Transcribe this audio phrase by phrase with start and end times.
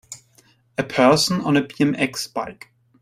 [0.79, 2.71] A person on a bmx bike